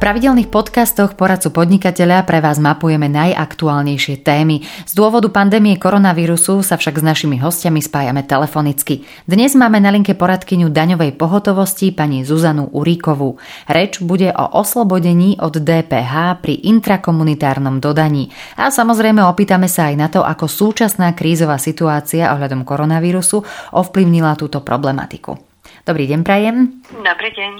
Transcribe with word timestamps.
pravidelných 0.00 0.48
podcastoch 0.48 1.18
poradcu 1.18 1.52
podnikateľa 1.52 2.24
pre 2.24 2.40
vás 2.40 2.56
mapujeme 2.56 3.06
najaktuálnejšie 3.10 4.24
témy. 4.24 4.64
Z 4.84 4.92
dôvodu 4.96 5.28
pandémie 5.28 5.76
koronavírusu 5.76 6.64
sa 6.64 6.80
však 6.80 7.00
s 7.00 7.04
našimi 7.04 7.36
hostiami 7.36 7.82
spájame 7.82 8.22
telefonicky. 8.24 9.04
Dnes 9.28 9.52
máme 9.58 9.82
na 9.82 9.92
linke 9.92 10.16
poradkyňu 10.16 10.72
daňovej 10.72 11.18
pohotovosti 11.18 11.92
pani 11.92 12.22
Zuzanu 12.22 12.70
Uríkovú. 12.70 13.36
Reč 13.68 14.00
bude 14.00 14.32
o 14.32 14.44
oslobodení 14.56 15.36
od 15.42 15.58
DPH 15.58 16.38
pri 16.40 16.54
intrakomunitárnom 16.64 17.82
dodaní. 17.82 18.32
A 18.56 18.72
samozrejme 18.72 19.20
opýtame 19.26 19.66
sa 19.66 19.90
aj 19.90 19.96
na 20.00 20.08
to, 20.08 20.22
ako 20.22 20.48
súčasná 20.48 21.12
krízová 21.12 21.60
situácia 21.60 22.32
ohľadom 22.32 22.62
koronavírusu 22.62 23.42
ovplyvnila 23.74 24.38
túto 24.38 24.62
problematiku. 24.64 25.36
Dobrý 25.84 26.08
deň, 26.08 26.20
Prajem. 26.24 26.56
Dobrý 26.96 27.30
deň. 27.36 27.52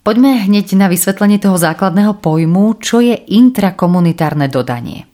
Poďme 0.00 0.48
hneď 0.48 0.80
na 0.80 0.88
vysvetlenie 0.88 1.36
toho 1.36 1.60
základného 1.60 2.16
pojmu, 2.24 2.80
čo 2.80 3.04
je 3.04 3.12
intrakomunitárne 3.12 4.48
dodanie. 4.48 5.04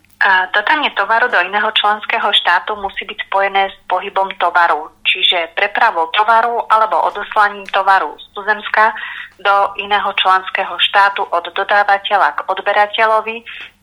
Dodanie 0.54 0.90
tovaru 0.94 1.26
do 1.30 1.38
iného 1.42 1.70
členského 1.74 2.30
štátu 2.34 2.74
musí 2.78 3.06
byť 3.06 3.18
spojené 3.30 3.70
s 3.70 3.76
pohybom 3.86 4.30
tovaru, 4.38 4.90
čiže 5.06 5.54
prepravou 5.58 6.10
tovaru 6.10 6.66
alebo 6.70 7.02
odoslaním 7.06 7.66
tovaru 7.70 8.14
z 8.18 8.26
tuzemska 8.34 8.94
do 9.42 9.74
iného 9.78 10.10
členského 10.18 10.74
štátu 10.78 11.22
od 11.30 11.44
dodávateľa 11.50 12.42
k 12.42 12.44
odberateľovi 12.46 13.36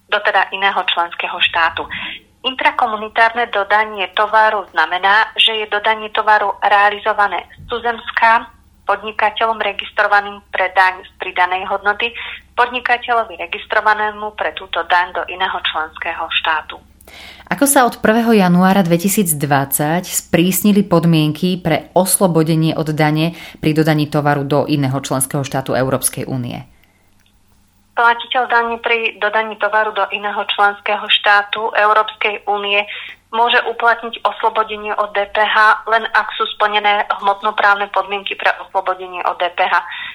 do 0.07 0.19
teda 0.23 0.51
iného 0.51 0.81
členského 0.87 1.37
štátu. 1.51 1.87
Intrakomunitárne 2.43 3.47
dodanie 3.51 4.11
tovaru 4.15 4.67
znamená, 4.75 5.31
že 5.39 5.63
je 5.63 5.71
dodanie 5.71 6.11
tovaru 6.11 6.59
realizované 6.59 7.47
z 7.55 7.71
tuzemska 7.71 8.51
podnikateľom 8.83 9.59
registrovaným 9.59 10.43
pre 10.51 10.71
daň 10.75 11.03
z 11.07 11.11
pridanej 11.19 11.67
hodnoty, 11.71 12.11
podnikateľovi 12.55 13.39
registrovanému 13.39 14.35
pre 14.35 14.51
túto 14.53 14.83
daň 14.87 15.15
do 15.15 15.23
iného 15.31 15.57
členského 15.63 16.27
štátu. 16.43 16.77
Ako 17.51 17.67
sa 17.67 17.83
od 17.83 17.99
1. 17.99 18.39
januára 18.39 18.81
2020 18.81 20.07
sprísnili 20.07 20.81
podmienky 20.87 21.59
pre 21.59 21.91
oslobodenie 21.93 22.73
od 22.73 22.95
dane 22.95 23.35
pri 23.59 23.75
dodaní 23.75 24.07
tovaru 24.07 24.47
do 24.47 24.59
iného 24.65 24.95
členského 25.03 25.43
štátu 25.43 25.75
Európskej 25.75 26.25
únie? 26.25 26.63
Platiteľ 27.93 28.43
daní 28.49 28.75
pri 28.81 29.21
dodaní 29.21 29.53
tovaru 29.61 29.93
do 29.93 30.01
iného 30.09 30.41
členského 30.49 31.05
štátu 31.05 31.69
Európskej 31.77 32.41
únie 32.49 32.81
môže 33.33 33.57
uplatniť 33.65 34.21
oslobodenie 34.21 34.93
od 34.93 35.09
DPH 35.11 35.89
len 35.89 36.05
ak 36.13 36.29
sú 36.37 36.45
splnené 36.55 37.09
hmotnoprávne 37.19 37.89
podmienky 37.89 38.37
pre 38.37 38.53
oslobodenie 38.61 39.25
od 39.25 39.41
DPH. 39.41 39.73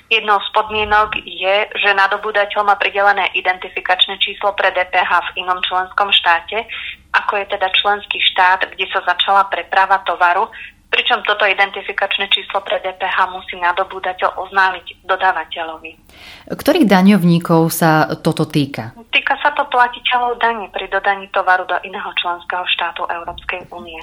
Jednou 0.09 0.39
z 0.39 0.49
podmienok 0.55 1.19
je, 1.27 1.57
že 1.75 1.91
nadobudateľ 1.99 2.63
má 2.63 2.79
pridelené 2.79 3.27
identifikačné 3.35 4.23
číslo 4.23 4.55
pre 4.55 4.71
DPH 4.71 5.35
v 5.35 5.45
inom 5.45 5.59
členskom 5.67 6.15
štáte, 6.15 6.65
ako 7.13 7.43
je 7.43 7.47
teda 7.51 7.69
členský 7.75 8.23
štát, 8.33 8.71
kde 8.71 8.87
sa 8.95 9.03
začala 9.03 9.51
preprava 9.51 9.99
tovaru, 10.07 10.47
pričom 10.89 11.21
toto 11.25 11.45
identifikačné 11.45 12.33
číslo 12.33 12.65
pre 12.65 12.81
DPH 12.81 13.17
musí 13.29 13.61
nadobúdateľ 13.61 14.41
oznámiť 14.41 15.05
dodávateľovi. 15.05 15.91
Ktorých 16.49 16.89
daňovníkov 16.89 17.69
sa 17.69 18.09
toto 18.25 18.49
týka? 18.49 18.97
Týka 19.13 19.37
sa 19.45 19.53
to 19.53 19.69
platiteľov 19.69 20.41
daní 20.41 20.67
pri 20.73 20.89
dodaní 20.89 21.29
tovaru 21.29 21.69
do 21.69 21.77
iného 21.85 22.09
členského 22.17 22.65
štátu 22.73 23.05
Európskej 23.05 23.69
únie. 23.69 24.01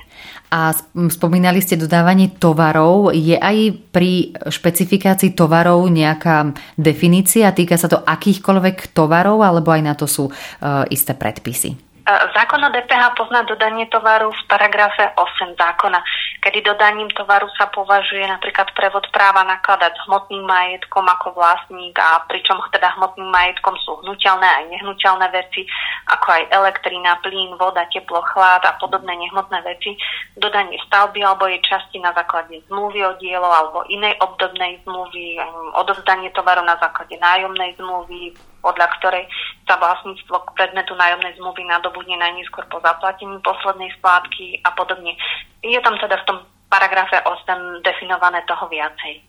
A 0.54 0.72
spomínali 1.10 1.60
ste 1.60 1.78
dodávanie 1.78 2.38
tovarov. 2.38 3.10
Je 3.12 3.34
aj 3.34 3.58
pri 3.90 4.38
špecifikácii 4.46 5.34
tovarov 5.34 5.90
nejaká 5.90 6.54
definícia? 6.78 7.50
Týka 7.50 7.82
sa 7.82 7.90
to 7.90 8.02
akýchkoľvek 8.06 8.94
tovarov 8.94 9.42
alebo 9.42 9.74
aj 9.74 9.82
na 9.82 9.94
to 9.98 10.06
sú 10.06 10.30
uh, 10.30 10.86
isté 10.94 11.18
predpisy? 11.18 11.95
Zákon 12.06 12.62
o 12.62 12.70
DPH 12.70 13.18
pozná 13.18 13.42
dodanie 13.50 13.90
tovaru 13.90 14.30
v 14.30 14.42
paragrafe 14.46 15.10
8 15.18 15.58
zákona, 15.58 15.98
kedy 16.38 16.62
dodaním 16.62 17.10
tovaru 17.18 17.50
sa 17.58 17.66
považuje 17.74 18.22
napríklad 18.30 18.70
prevod 18.78 19.10
práva 19.10 19.42
nakladať 19.42 19.90
s 19.98 20.06
hmotným 20.06 20.46
majetkom 20.46 21.02
ako 21.02 21.34
vlastník 21.34 21.98
a 21.98 22.22
pričom 22.30 22.62
teda 22.70 22.94
hmotným 23.02 23.26
majetkom 23.26 23.74
sú 23.82 23.98
hnutelné 24.06 24.46
aj 24.46 24.64
nehnuteľné 24.78 25.34
veci, 25.34 25.66
ako 26.14 26.28
aj 26.30 26.44
elektrina, 26.54 27.18
plyn, 27.26 27.58
voda, 27.58 27.90
teplo, 27.90 28.22
chlad 28.30 28.62
a 28.70 28.78
podobné 28.78 29.18
nehmotné 29.26 29.66
veci, 29.66 29.98
dodanie 30.38 30.78
stavby 30.86 31.26
alebo 31.26 31.50
jej 31.50 31.62
časti 31.66 31.98
na 32.06 32.14
základe 32.14 32.62
zmluvy 32.70 33.02
o 33.02 33.18
dielo 33.18 33.50
alebo 33.50 33.82
inej 33.90 34.14
obdobnej 34.22 34.78
zmluvy, 34.86 35.42
odovzdanie 35.74 36.30
tovaru 36.38 36.62
na 36.70 36.78
základe 36.78 37.18
nájomnej 37.18 37.74
zmluvy, 37.82 38.38
podľa 38.62 38.94
ktorej 39.02 39.26
sa 39.66 39.76
vlastníctvo 39.82 40.36
k 40.46 40.54
predmetu 40.54 40.94
nájomnej 40.94 41.34
zmluvy 41.42 41.66
nadobudne 41.66 42.16
najneskôr 42.22 42.66
po 42.70 42.78
zaplatení 42.86 43.36
poslednej 43.42 43.90
splátky 43.98 44.62
a 44.62 44.70
podobne. 44.78 45.18
Je 45.66 45.78
tam 45.82 45.98
teda 45.98 46.22
v 46.22 46.28
tom 46.30 46.38
paragrafe 46.70 47.18
8 47.22 47.82
definované 47.82 48.46
toho 48.46 48.70
viacej. 48.70 49.26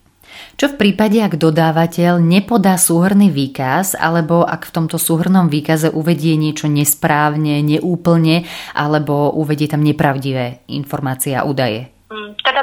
Čo 0.58 0.74
v 0.74 0.78
prípade, 0.78 1.22
ak 1.22 1.38
dodávateľ 1.38 2.18
nepodá 2.18 2.74
súhrný 2.74 3.30
výkaz, 3.30 3.94
alebo 3.94 4.42
ak 4.42 4.66
v 4.66 4.74
tomto 4.74 4.98
súhrnom 4.98 5.46
výkaze 5.46 5.94
uvedie 5.94 6.34
niečo 6.34 6.66
nesprávne, 6.66 7.62
neúplne, 7.62 8.42
alebo 8.74 9.30
uvedie 9.38 9.70
tam 9.70 9.86
nepravdivé 9.86 10.66
informácie 10.66 11.38
a 11.38 11.46
údaje? 11.46 11.95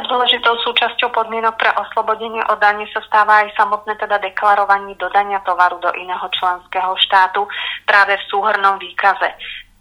Dôležitou 0.03 0.59
súčasťou 0.67 1.15
podmienok 1.15 1.55
pre 1.55 1.71
oslobodenie 1.79 2.43
od 2.51 2.59
dane 2.59 2.83
sa 2.91 2.99
stáva 3.07 3.47
aj 3.47 3.55
samotné 3.55 3.95
teda 3.95 4.19
deklarovanie 4.19 4.99
dodania 4.99 5.39
tovaru 5.47 5.79
do 5.79 5.89
iného 5.95 6.27
členského 6.35 6.91
štátu 7.07 7.47
práve 7.87 8.19
v 8.19 8.27
súhrnom 8.27 8.75
výkaze. 8.83 9.31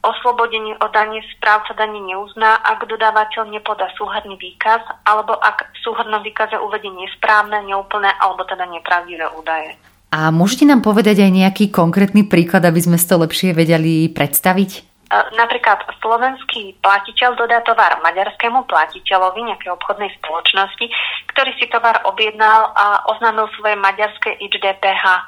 Oslobodenie 0.02 0.78
od 0.78 0.90
dane 0.94 1.22
správca 1.34 1.74
dane 1.74 1.98
neuzná, 2.02 2.58
ak 2.62 2.86
dodávateľ 2.86 3.50
nepodá 3.50 3.90
súhrný 3.98 4.34
výkaz, 4.38 4.82
alebo 5.06 5.38
ak 5.38 5.70
v 5.74 5.78
súhrnom 5.82 6.22
výkaze 6.22 6.58
uvedie 6.58 6.90
nesprávne, 6.90 7.62
neúplné 7.66 8.10
alebo 8.18 8.46
teda 8.46 8.66
nepravdivé 8.66 9.26
údaje. 9.34 9.74
A 10.12 10.28
môžete 10.28 10.68
nám 10.68 10.84
povedať 10.84 11.24
aj 11.24 11.30
nejaký 11.32 11.64
konkrétny 11.72 12.28
príklad, 12.28 12.62
aby 12.68 12.78
sme 12.82 13.00
to 13.00 13.16
lepšie 13.16 13.56
vedeli 13.56 14.12
predstaviť? 14.12 14.91
E, 15.12 15.36
napríklad 15.36 15.84
slovenský 16.00 16.80
platiteľ 16.80 17.36
dodá 17.36 17.60
tovar 17.68 18.00
maďarskému 18.00 18.64
platiteľovi 18.64 19.44
nejakej 19.44 19.76
obchodnej 19.76 20.08
spoločnosti, 20.16 20.88
ktorý 21.36 21.52
si 21.60 21.68
tovar 21.68 22.00
objednal 22.08 22.72
a 22.72 23.04
oznámil 23.12 23.44
svoje 23.60 23.76
maďarské 23.76 24.40
IČDPH. 24.40 25.04
E, 25.04 25.22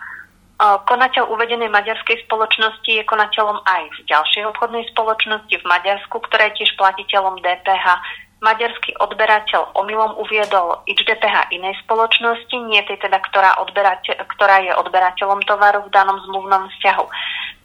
konateľ 0.88 1.28
uvedenej 1.28 1.68
maďarskej 1.68 2.24
spoločnosti 2.24 2.90
je 2.96 3.04
konateľom 3.04 3.60
aj 3.60 3.82
v 3.92 3.98
ďalšej 4.08 4.42
obchodnej 4.56 4.88
spoločnosti 4.96 5.52
v 5.52 5.68
Maďarsku, 5.68 6.16
ktorá 6.16 6.48
je 6.48 6.64
tiež 6.64 6.72
platiteľom 6.80 7.44
DPH. 7.44 7.86
Maďarský 8.40 8.92
odberateľ 9.00 9.72
omylom 9.72 10.20
uviedol 10.20 10.80
IČDPH 10.84 11.48
inej 11.52 11.76
spoločnosti, 11.84 12.56
nie 12.68 12.80
tej 12.84 13.00
teda, 13.00 13.20
ktorá, 13.32 13.56
ktorá 14.36 14.56
je 14.64 14.72
odberateľom 14.80 15.40
tovaru 15.48 15.84
v 15.88 15.92
danom 15.92 16.20
zmluvnom 16.28 16.68
vzťahu. 16.72 17.04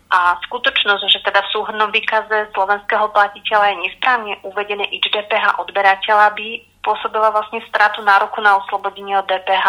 A 0.10 0.42
skutočnosť, 0.50 1.06
že 1.06 1.22
teda 1.22 1.46
v 1.46 1.54
súhrnom 1.54 1.94
výkaze 1.94 2.50
slovenského 2.58 3.14
platiteľa 3.14 3.66
je 3.70 3.82
nesprávne 3.86 4.34
uvedené 4.42 4.90
IČDPH 4.90 5.62
odberateľa, 5.62 6.34
by 6.34 6.48
spôsobila 6.82 7.30
vlastne 7.30 7.62
stratu 7.70 8.02
nároku 8.02 8.42
na 8.42 8.58
oslobodenie 8.58 9.14
od 9.22 9.30
DPH. 9.30 9.68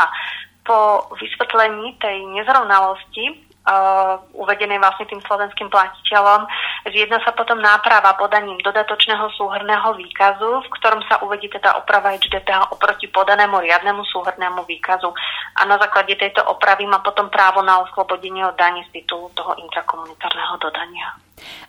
Po 0.65 1.13
vysvetlení 1.21 1.93
tej 2.01 2.25
nezrovnalosti 2.33 3.51
uh, 3.69 4.17
uvedenej 4.33 4.81
vlastne 4.81 5.05
tým 5.11 5.21
slovenským 5.29 5.69
platiteľom. 5.69 6.49
Zjedná 6.89 7.21
sa 7.21 7.37
potom 7.37 7.61
náprava 7.61 8.17
podaním 8.17 8.57
dodatočného 8.65 9.29
súhrného 9.37 9.93
výkazu, 10.01 10.65
v 10.65 10.73
ktorom 10.81 11.05
sa 11.05 11.21
uvedí 11.21 11.53
teda 11.53 11.77
oprava 11.77 12.17
HDPH 12.17 12.73
oproti 12.73 13.13
podanému 13.13 13.61
riadnemu 13.61 14.01
súhrnému 14.09 14.65
výkazu. 14.65 15.13
A 15.61 15.69
na 15.69 15.77
základe 15.77 16.17
tejto 16.17 16.41
opravy 16.49 16.89
má 16.89 17.05
potom 17.05 17.29
právo 17.29 17.61
na 17.61 17.85
oslobodenie 17.85 18.49
od 18.49 18.57
daní 18.57 18.81
z 18.89 19.05
titulu 19.05 19.29
toho 19.37 19.53
intrakomunitárneho 19.61 20.57
dodania. 20.57 21.21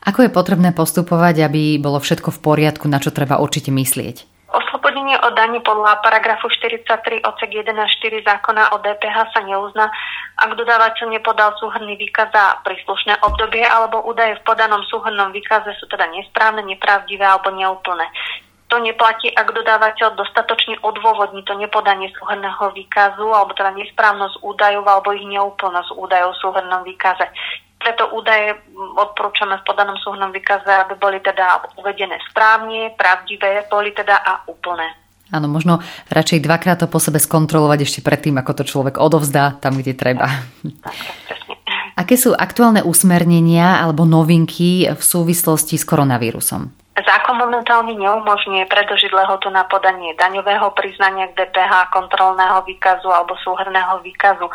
Ako 0.08 0.24
je 0.24 0.32
potrebné 0.32 0.72
postupovať, 0.72 1.44
aby 1.44 1.76
bolo 1.76 2.00
všetko 2.00 2.32
v 2.32 2.40
poriadku, 2.40 2.88
na 2.88 3.04
čo 3.04 3.12
treba 3.12 3.44
určite 3.44 3.68
myslieť? 3.68 4.32
Oslobodenie 4.52 5.16
od 5.24 5.32
daní 5.32 5.64
podľa 5.64 6.04
paragrafu 6.04 6.52
43 6.52 7.24
odsek 7.24 7.52
1 7.52 7.72
a 7.72 7.88
4 7.88 8.28
zákona 8.28 8.76
o 8.76 8.84
DPH 8.84 9.18
sa 9.32 9.40
neuzná, 9.48 9.88
ak 10.36 10.60
dodávateľ 10.60 11.08
nepodal 11.08 11.56
súhrný 11.56 11.96
výkaz 11.96 12.32
za 12.36 12.60
príslušné 12.68 13.24
obdobie 13.24 13.64
alebo 13.64 14.04
údaje 14.04 14.36
v 14.40 14.44
podanom 14.44 14.84
súhrnom 14.92 15.32
výkaze 15.32 15.72
sú 15.80 15.88
teda 15.88 16.08
nesprávne, 16.12 16.68
nepravdivé 16.68 17.24
alebo 17.24 17.48
neúplné. 17.56 18.04
To 18.72 18.80
neplatí, 18.80 19.28
ak 19.36 19.52
dodávateľ 19.52 20.16
dostatočne 20.16 20.80
odôvodní 20.80 21.44
to 21.44 21.60
nepodanie 21.60 22.08
súhrného 22.16 22.72
výkazu 22.72 23.28
alebo 23.28 23.52
teda 23.52 23.76
nesprávnosť 23.76 24.40
údajov 24.40 24.88
alebo 24.88 25.12
ich 25.12 25.28
neúplnosť 25.28 25.92
údajov 25.92 26.32
v 26.32 26.40
súhrnom 26.40 26.82
výkaze. 26.88 27.28
Preto 27.76 28.08
údaje 28.16 28.56
odporúčame 28.96 29.60
v 29.60 29.68
podanom 29.68 30.00
súhrnom 30.00 30.32
výkaze, 30.32 30.72
aby 30.72 30.96
boli 30.96 31.20
teda 31.20 31.68
uvedené 31.84 32.16
správne, 32.32 32.96
pravdivé, 32.96 33.68
boli 33.68 33.92
teda 33.92 34.24
a 34.24 34.48
úplné. 34.48 34.88
Áno, 35.36 35.52
možno 35.52 35.84
radšej 36.08 36.40
dvakrát 36.40 36.80
to 36.80 36.88
po 36.88 37.04
sebe 37.04 37.20
skontrolovať 37.20 37.84
ešte 37.84 38.00
predtým, 38.00 38.40
ako 38.40 38.52
to 38.56 38.64
človek 38.64 39.04
odovzdá 39.04 39.60
tam, 39.60 39.76
kde 39.76 40.00
treba. 40.00 40.32
Tak, 40.64 40.96
presne. 41.28 41.56
Aké 42.00 42.16
sú 42.16 42.32
aktuálne 42.32 42.88
usmernenia 42.88 43.84
alebo 43.84 44.08
novinky 44.08 44.88
v 44.88 45.04
súvislosti 45.04 45.76
s 45.76 45.84
koronavírusom? 45.84 46.81
Zákon 46.92 47.40
momentálne 47.40 47.96
neumožňuje 47.96 48.68
predlžiť 48.68 49.16
lehotu 49.16 49.48
na 49.48 49.64
podanie 49.64 50.12
daňového 50.20 50.76
priznania 50.76 51.32
k 51.32 51.48
DPH, 51.48 51.88
kontrolného 51.88 52.68
výkazu 52.68 53.08
alebo 53.08 53.40
súhrného 53.40 54.04
výkazu. 54.04 54.52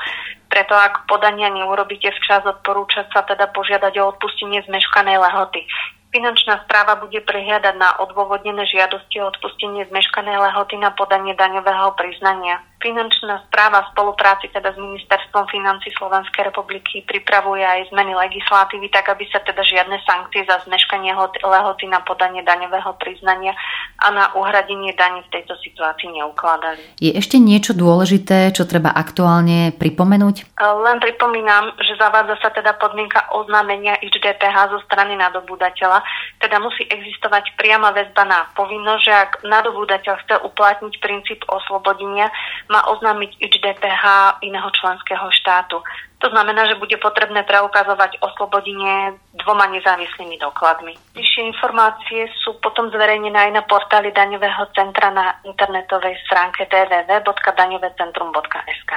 Preto 0.52 0.76
ak 0.76 1.08
podania 1.08 1.48
neurobíte 1.48 2.12
včas, 2.12 2.44
odporúča 2.44 3.08
sa 3.08 3.24
teda 3.24 3.48
požiadať 3.56 3.96
o 4.04 4.12
odpustenie 4.12 4.60
zmeškanej 4.68 5.16
lehoty. 5.16 5.64
Finančná 6.12 6.60
správa 6.68 7.00
bude 7.00 7.24
prehliadať 7.24 7.74
na 7.80 7.96
odôvodnené 8.04 8.68
žiadosti 8.68 9.16
o 9.24 9.32
odpustenie 9.32 9.88
zmeškanej 9.88 10.36
lehoty 10.36 10.76
na 10.76 10.92
podanie 10.92 11.32
daňového 11.32 11.96
priznania. 11.96 12.60
Finančná 12.86 13.42
správa 13.50 13.82
v 13.82 13.98
spolupráci 13.98 14.46
teda 14.54 14.70
s 14.70 14.78
Ministerstvom 14.78 15.50
financí 15.50 15.90
Slovenskej 15.98 16.54
republiky 16.54 17.02
pripravuje 17.02 17.66
aj 17.66 17.90
zmeny 17.90 18.14
legislatívy, 18.14 18.86
tak 18.94 19.10
aby 19.10 19.26
sa 19.26 19.42
teda 19.42 19.58
žiadne 19.58 19.98
sankcie 20.06 20.46
za 20.46 20.62
zmeškanie 20.62 21.10
lehoty 21.42 21.90
na 21.90 21.98
podanie 22.06 22.46
daňového 22.46 22.94
priznania 23.02 23.58
a 23.98 24.14
na 24.14 24.30
uhradenie 24.38 24.94
daní 24.94 25.18
v 25.26 25.32
tejto 25.34 25.58
situácii 25.58 26.14
neukladali. 26.14 26.78
Je 27.02 27.10
ešte 27.10 27.42
niečo 27.42 27.74
dôležité, 27.74 28.54
čo 28.54 28.62
treba 28.70 28.94
aktuálne 28.94 29.74
pripomenúť? 29.74 30.54
Len 30.62 31.02
pripomínam, 31.02 31.74
že 31.82 31.98
zavádza 31.98 32.38
sa 32.38 32.54
teda 32.54 32.78
podmienka 32.78 33.34
oznámenia 33.34 33.98
IČ 33.98 34.22
DPH 34.22 34.70
zo 34.70 34.78
strany 34.86 35.18
nadobúdateľa, 35.18 36.06
teda 36.40 36.58
musí 36.60 36.84
existovať 36.84 37.56
priama 37.56 37.92
väzba 37.96 38.24
na 38.28 38.44
povinnosť, 38.52 39.02
že 39.02 39.12
ak 39.12 39.42
nadobúdateľ 39.44 40.14
chce 40.24 40.36
uplatniť 40.44 41.00
princíp 41.00 41.44
oslobodenia, 41.48 42.30
má 42.68 42.84
oznámiť 42.92 43.40
IČ 43.40 43.54
DPH 43.60 44.04
iného 44.44 44.70
členského 44.76 45.30
štátu. 45.32 45.80
To 46.24 46.32
znamená, 46.32 46.64
že 46.64 46.80
bude 46.80 46.96
potrebné 46.96 47.44
preukazovať 47.44 48.24
oslobodenie 48.24 49.12
dvoma 49.36 49.68
nezávislými 49.68 50.40
dokladmi. 50.40 50.96
Vyššie 51.12 51.52
informácie 51.52 52.32
sú 52.40 52.56
potom 52.64 52.88
zverejnené 52.88 53.36
aj 53.48 53.52
na 53.52 53.60
portáli 53.68 54.16
daňového 54.16 54.64
centra 54.72 55.12
na 55.12 55.36
internetovej 55.44 56.16
stránke 56.24 56.64
www.daňovecentrum.sk. 56.72 58.92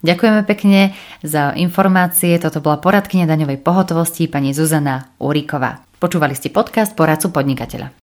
Ďakujeme 0.00 0.48
pekne 0.48 0.96
za 1.20 1.52
informácie. 1.52 2.40
Toto 2.40 2.64
bola 2.64 2.80
poradkynia 2.80 3.28
daňovej 3.28 3.60
pohotovosti 3.60 4.24
pani 4.30 4.54
Zuzana 4.56 5.12
Úriková. 5.20 5.87
Počúvali 5.98 6.38
ste 6.38 6.54
podcast 6.54 6.94
Poradcu 6.94 7.34
podnikateľa. 7.34 7.90